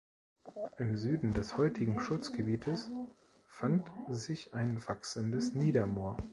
Im 0.79 0.97
Süden 0.97 1.35
des 1.35 1.57
heutigen 1.59 1.99
Schutzgebietes 1.99 2.89
fand 3.45 3.87
sich 4.09 4.51
ein 4.55 4.81
wachsendes 4.87 5.53
Niedermoor. 5.53 6.17